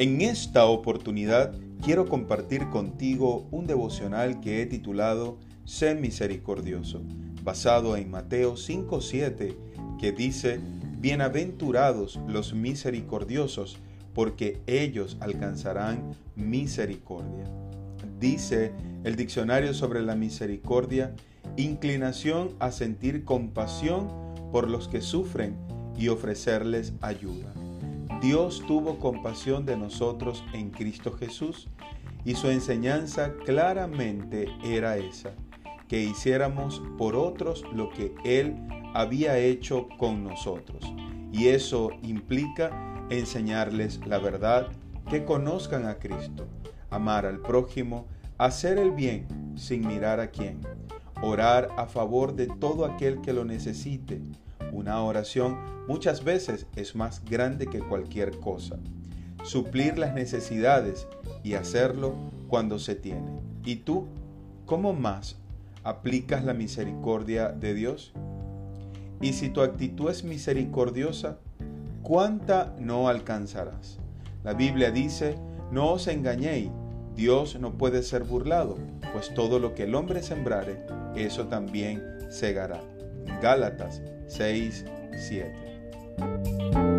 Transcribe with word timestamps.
En 0.00 0.22
esta 0.22 0.64
oportunidad 0.64 1.52
quiero 1.82 2.08
compartir 2.08 2.70
contigo 2.70 3.46
un 3.50 3.66
devocional 3.66 4.40
que 4.40 4.62
he 4.62 4.66
titulado 4.66 5.36
Sé 5.66 5.94
misericordioso, 5.94 7.02
basado 7.44 7.98
en 7.98 8.10
Mateo 8.10 8.56
5:7, 8.56 9.54
que 10.00 10.12
dice, 10.12 10.58
Bienaventurados 11.00 12.18
los 12.26 12.54
misericordiosos, 12.54 13.76
porque 14.14 14.62
ellos 14.66 15.18
alcanzarán 15.20 16.16
misericordia. 16.34 17.44
Dice 18.18 18.72
el 19.04 19.16
diccionario 19.16 19.74
sobre 19.74 20.00
la 20.00 20.14
misericordia, 20.14 21.14
inclinación 21.58 22.54
a 22.58 22.72
sentir 22.72 23.26
compasión 23.26 24.08
por 24.50 24.70
los 24.70 24.88
que 24.88 25.02
sufren 25.02 25.58
y 25.98 26.08
ofrecerles 26.08 26.94
ayuda. 27.02 27.52
Dios 28.20 28.62
tuvo 28.66 28.98
compasión 28.98 29.64
de 29.64 29.78
nosotros 29.78 30.44
en 30.52 30.70
Cristo 30.70 31.12
Jesús 31.12 31.68
y 32.24 32.34
su 32.34 32.50
enseñanza 32.50 33.32
claramente 33.46 34.46
era 34.62 34.98
esa, 34.98 35.32
que 35.88 36.02
hiciéramos 36.02 36.82
por 36.98 37.16
otros 37.16 37.64
lo 37.72 37.88
que 37.88 38.14
Él 38.22 38.56
había 38.92 39.38
hecho 39.38 39.88
con 39.98 40.22
nosotros. 40.22 40.84
Y 41.32 41.48
eso 41.48 41.90
implica 42.02 43.06
enseñarles 43.08 44.00
la 44.06 44.18
verdad, 44.18 44.68
que 45.08 45.24
conozcan 45.24 45.86
a 45.86 45.94
Cristo, 45.94 46.46
amar 46.90 47.24
al 47.24 47.40
prójimo, 47.40 48.06
hacer 48.36 48.78
el 48.78 48.90
bien 48.90 49.26
sin 49.56 49.86
mirar 49.86 50.20
a 50.20 50.30
quién, 50.30 50.60
orar 51.22 51.68
a 51.78 51.86
favor 51.86 52.34
de 52.34 52.48
todo 52.48 52.84
aquel 52.84 53.22
que 53.22 53.32
lo 53.32 53.46
necesite, 53.46 54.20
una 54.72 55.02
oración 55.02 55.58
muchas 55.88 56.24
veces 56.24 56.66
es 56.76 56.94
más 56.94 57.24
grande 57.24 57.66
que 57.66 57.80
cualquier 57.80 58.38
cosa. 58.38 58.78
Suplir 59.42 59.98
las 59.98 60.14
necesidades 60.14 61.06
y 61.42 61.54
hacerlo 61.54 62.14
cuando 62.48 62.78
se 62.78 62.94
tiene. 62.94 63.40
¿Y 63.64 63.76
tú, 63.76 64.06
cómo 64.66 64.92
más 64.92 65.36
aplicas 65.82 66.44
la 66.44 66.54
misericordia 66.54 67.48
de 67.48 67.74
Dios? 67.74 68.12
Y 69.20 69.32
si 69.32 69.50
tu 69.50 69.62
actitud 69.62 70.10
es 70.10 70.24
misericordiosa, 70.24 71.38
¿cuánta 72.02 72.74
no 72.78 73.08
alcanzarás? 73.08 73.98
La 74.44 74.54
Biblia 74.54 74.90
dice, 74.90 75.36
no 75.70 75.92
os 75.92 76.06
engañéis, 76.06 76.70
Dios 77.14 77.58
no 77.60 77.76
puede 77.76 78.02
ser 78.02 78.24
burlado, 78.24 78.78
pues 79.12 79.34
todo 79.34 79.58
lo 79.58 79.74
que 79.74 79.84
el 79.84 79.94
hombre 79.94 80.22
sembrare, 80.22 80.86
eso 81.14 81.48
también 81.48 82.02
segará. 82.30 82.80
Gálatas 83.42 84.02
6, 84.30 84.84
7. 85.18 86.89